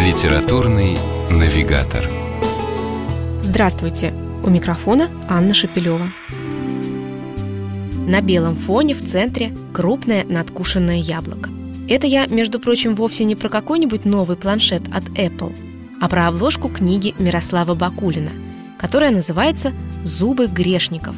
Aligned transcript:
Литературный 0.00 0.96
навигатор. 1.30 2.08
Здравствуйте! 3.42 4.14
У 4.42 4.48
микрофона 4.48 5.10
Анна 5.28 5.52
Шапилева. 5.52 6.06
На 8.08 8.22
белом 8.22 8.56
фоне 8.56 8.94
в 8.94 9.06
центре 9.06 9.54
крупное 9.74 10.24
надкушенное 10.24 10.96
яблоко. 10.96 11.50
Это 11.86 12.06
я, 12.06 12.26
между 12.28 12.60
прочим, 12.60 12.94
вовсе 12.94 13.24
не 13.24 13.36
про 13.36 13.50
какой-нибудь 13.50 14.06
новый 14.06 14.38
планшет 14.38 14.80
от 14.88 15.04
Apple, 15.18 15.54
а 16.00 16.08
про 16.08 16.28
обложку 16.28 16.70
книги 16.70 17.14
Мирослава 17.18 17.74
Бакулина, 17.74 18.30
которая 18.78 19.10
называется 19.10 19.74
«Зубы 20.02 20.46
грешников». 20.46 21.14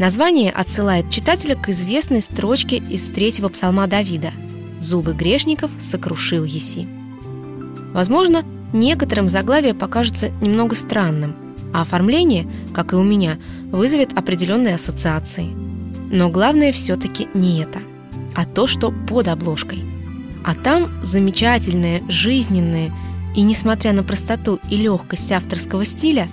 Название 0.00 0.50
отсылает 0.50 1.08
читателя 1.08 1.54
к 1.54 1.68
известной 1.68 2.20
строчке 2.20 2.78
из 2.78 3.08
третьего 3.10 3.48
псалма 3.48 3.86
Давида 3.86 4.32
«Зубы 4.80 5.12
грешников 5.12 5.70
сокрушил 5.78 6.42
Еси». 6.42 6.88
Возможно, 7.92 8.44
некоторым 8.72 9.28
заглавие 9.28 9.74
покажется 9.74 10.30
немного 10.40 10.74
странным, 10.74 11.36
а 11.72 11.82
оформление, 11.82 12.48
как 12.72 12.92
и 12.92 12.96
у 12.96 13.02
меня, 13.02 13.38
вызовет 13.70 14.16
определенные 14.16 14.74
ассоциации. 14.74 15.46
Но 16.10 16.28
главное 16.30 16.72
все-таки 16.72 17.28
не 17.34 17.62
это, 17.62 17.80
а 18.34 18.44
то, 18.44 18.66
что 18.66 18.92
под 19.08 19.28
обложкой. 19.28 19.82
А 20.44 20.54
там 20.54 20.90
замечательные, 21.02 22.02
жизненные 22.08 22.92
и, 23.36 23.42
несмотря 23.42 23.92
на 23.92 24.02
простоту 24.02 24.58
и 24.68 24.76
легкость 24.76 25.30
авторского 25.32 25.84
стиля, 25.84 26.28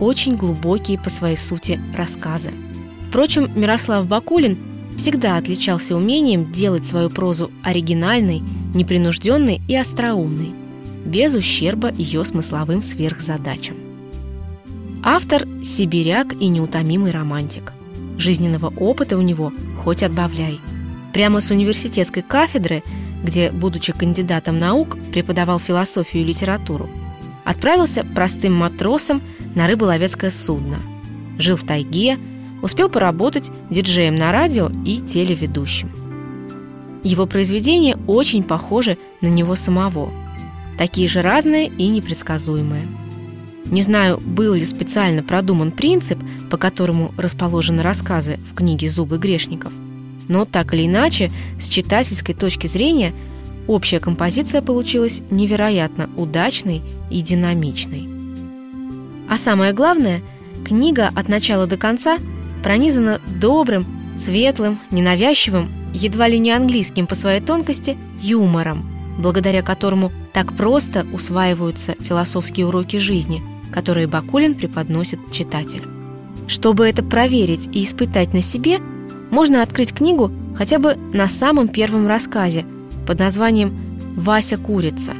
очень 0.00 0.36
глубокие 0.36 0.98
по 0.98 1.10
своей 1.10 1.36
сути 1.36 1.80
рассказы. 1.94 2.50
Впрочем, 3.08 3.50
Мирослав 3.54 4.06
Бакулин 4.06 4.58
всегда 4.96 5.36
отличался 5.36 5.94
умением 5.94 6.50
делать 6.50 6.86
свою 6.86 7.08
прозу 7.08 7.50
оригинальной, 7.62 8.42
непринужденной 8.74 9.60
и 9.68 9.76
остроумной 9.76 10.61
без 11.04 11.34
ущерба 11.34 11.92
ее 11.92 12.24
смысловым 12.24 12.82
сверхзадачам. 12.82 13.76
Автор– 15.02 15.46
сибиряк 15.64 16.34
и 16.40 16.48
неутомимый 16.48 17.10
романтик. 17.10 17.72
Жизненного 18.18 18.72
опыта 18.76 19.18
у 19.18 19.22
него 19.22 19.52
хоть 19.82 20.02
отбавляй. 20.02 20.60
Прямо 21.12 21.40
с 21.40 21.50
университетской 21.50 22.22
кафедры, 22.22 22.82
где, 23.24 23.50
будучи 23.50 23.92
кандидатом 23.92 24.58
наук, 24.58 24.96
преподавал 25.12 25.58
философию 25.58 26.22
и 26.22 26.26
литературу, 26.26 26.88
отправился 27.44 28.04
простым 28.04 28.54
матросом 28.54 29.22
на 29.54 29.66
рыболовецкое 29.66 30.30
судно. 30.30 30.78
Жил 31.36 31.56
в 31.56 31.64
тайге, 31.64 32.16
успел 32.62 32.88
поработать 32.88 33.50
диджеем 33.70 34.14
на 34.14 34.30
радио 34.30 34.70
и 34.86 35.00
телеведущим. 35.00 35.90
Его 37.02 37.26
произведения 37.26 37.98
очень 38.06 38.44
похожи 38.44 38.96
на 39.20 39.26
него 39.26 39.56
самого– 39.56 40.12
такие 40.78 41.08
же 41.08 41.22
разные 41.22 41.68
и 41.68 41.88
непредсказуемые. 41.88 42.86
Не 43.66 43.82
знаю, 43.82 44.20
был 44.20 44.54
ли 44.54 44.64
специально 44.64 45.22
продуман 45.22 45.70
принцип, 45.70 46.18
по 46.50 46.56
которому 46.56 47.12
расположены 47.16 47.82
рассказы 47.82 48.38
в 48.44 48.54
книге 48.54 48.88
«Зубы 48.88 49.18
грешников», 49.18 49.72
но 50.28 50.44
так 50.44 50.74
или 50.74 50.86
иначе, 50.86 51.30
с 51.60 51.68
читательской 51.68 52.34
точки 52.34 52.66
зрения, 52.66 53.12
общая 53.66 54.00
композиция 54.00 54.62
получилась 54.62 55.22
невероятно 55.30 56.08
удачной 56.16 56.82
и 57.10 57.20
динамичной. 57.22 58.08
А 59.28 59.36
самое 59.36 59.72
главное, 59.72 60.22
книга 60.64 61.10
от 61.14 61.28
начала 61.28 61.66
до 61.66 61.76
конца 61.76 62.18
пронизана 62.62 63.20
добрым, 63.40 63.86
светлым, 64.18 64.78
ненавязчивым, 64.90 65.70
едва 65.94 66.28
ли 66.28 66.38
не 66.38 66.50
английским 66.50 67.06
по 67.06 67.14
своей 67.14 67.40
тонкости, 67.40 67.96
юмором, 68.20 68.88
благодаря 69.22 69.62
которому 69.62 70.12
так 70.32 70.54
просто 70.54 71.06
усваиваются 71.12 71.94
философские 72.00 72.66
уроки 72.66 72.96
жизни, 72.96 73.42
которые 73.72 74.06
Бакулин 74.06 74.54
преподносит 74.54 75.18
читателю. 75.30 75.84
Чтобы 76.48 76.86
это 76.86 77.02
проверить 77.02 77.68
и 77.72 77.84
испытать 77.84 78.34
на 78.34 78.42
себе, 78.42 78.78
можно 79.30 79.62
открыть 79.62 79.94
книгу 79.94 80.30
хотя 80.58 80.78
бы 80.78 80.96
на 81.14 81.28
самом 81.28 81.68
первом 81.68 82.06
рассказе 82.06 82.66
под 83.06 83.20
названием 83.20 83.72
«Вася 84.16 84.58
курица». 84.58 85.12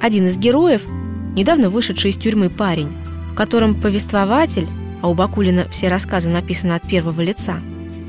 Один 0.00 0.26
из 0.26 0.36
героев– 0.36 0.82
недавно 1.36 1.68
вышедший 1.68 2.10
из 2.10 2.16
тюрьмы 2.16 2.50
парень, 2.50 2.92
в 3.30 3.34
котором 3.34 3.80
повествователь, 3.80 4.66
а 5.02 5.08
у 5.08 5.14
Бакулина 5.14 5.68
все 5.68 5.88
рассказы 5.88 6.30
написаны 6.30 6.72
от 6.72 6.88
первого 6.88 7.20
лица, 7.20 7.60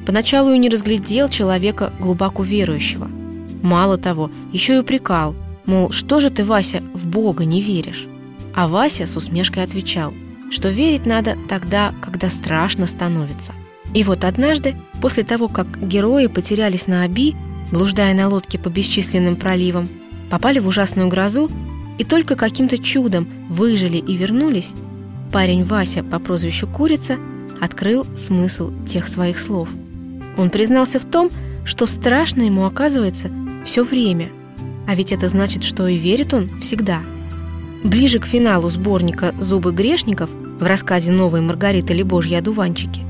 поначалу 0.06 0.54
и 0.54 0.58
не 0.58 0.70
разглядел 0.70 1.28
человека 1.28 1.94
глубоко 2.00 2.42
верующего. 2.42 3.10
Мало 3.62 3.98
того, 3.98 4.32
еще 4.52 4.76
и 4.76 4.80
упрекал– 4.80 5.36
Мол, 5.68 5.92
что 5.92 6.22
же 6.22 6.30
ты, 6.30 6.46
Вася, 6.46 6.82
в 6.94 7.06
Бога 7.06 7.44
не 7.44 7.62
веришь? 7.62 8.08
А 8.56 8.68
Вася 8.70 9.06
с 9.06 9.18
усмешкой 9.18 9.64
отвечал, 9.64 10.14
что 10.50 10.70
верить 10.70 11.06
надо 11.06 11.38
тогда, 11.50 11.94
когда 12.02 12.30
страшно 12.30 12.88
становится. 12.88 13.54
И 13.94 14.04
вот 14.06 14.24
однажды, 14.24 14.78
после 15.02 15.24
того, 15.24 15.50
как 15.50 15.68
герои 15.86 16.28
потерялись 16.28 16.88
на 16.88 17.04
Оби, 17.04 17.36
блуждая 17.70 18.14
на 18.14 18.30
лодке 18.30 18.58
по 18.58 18.70
бесчисленным 18.70 19.36
проливам, 19.36 19.90
попали 20.30 20.60
в 20.60 20.68
ужасную 20.68 21.10
грозу 21.10 21.52
и 21.98 22.06
только 22.06 22.36
каким-то 22.36 22.78
чудом 22.78 23.28
выжили 23.50 23.98
и 23.98 24.16
вернулись, 24.16 24.74
парень 25.34 25.66
Вася 25.66 26.02
по 26.02 26.20
прозвищу 26.20 26.68
Курица 26.68 27.18
открыл 27.60 28.08
смысл 28.16 28.72
тех 28.86 29.06
своих 29.06 29.38
слов. 29.38 29.68
Он 30.38 30.50
признался 30.50 31.00
в 31.00 31.06
том, 31.06 31.30
что 31.66 31.86
страшно 31.88 32.44
ему 32.44 32.66
оказывается 32.66 33.30
все 33.68 33.84
время– 33.84 34.30
а 34.88 34.96
ведь 34.96 35.12
это 35.12 35.28
значит, 35.28 35.64
что 35.64 35.86
и 35.88 35.98
верит 35.98 36.34
он 36.34 36.58
всегда. 36.60 37.02
Ближе 37.84 38.20
к 38.20 38.26
финалу 38.26 38.70
сборника 38.70 39.36
«Зубы 39.38 39.74
грешников» 39.74 40.30
в 40.32 40.64
рассказе 40.64 41.12
«Новой 41.12 41.42
Маргариты 41.42 41.94
или 41.94 42.04
Божьи 42.04 42.36
одуванчики» 42.36 43.02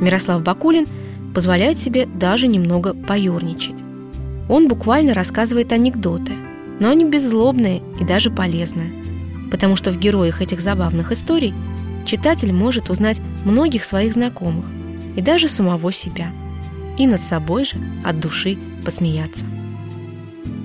Мирослав 0.00 0.42
Бакулин 0.42 0.86
позволяет 1.34 1.78
себе 1.78 2.06
даже 2.06 2.48
немного 2.48 2.92
поюрничать. 2.92 3.82
Он 4.48 4.68
буквально 4.68 5.14
рассказывает 5.14 5.72
анекдоты, 5.72 6.34
но 6.78 6.90
они 6.90 7.06
беззлобные 7.06 7.80
и 7.98 8.04
даже 8.04 8.30
полезные, 8.30 8.92
потому 9.50 9.74
что 9.74 9.90
в 9.90 9.98
героях 9.98 10.42
этих 10.42 10.60
забавных 10.60 11.12
историй 11.12 11.54
читатель 12.04 12.52
может 12.52 12.90
узнать 12.90 13.20
многих 13.46 13.84
своих 13.84 14.12
знакомых 14.12 14.66
и 15.16 15.22
даже 15.22 15.48
самого 15.48 15.92
себя. 15.92 16.30
И 16.98 17.06
над 17.06 17.22
собой 17.22 17.64
же 17.64 17.76
от 18.04 18.20
души 18.20 18.58
посмеяться. 18.84 19.46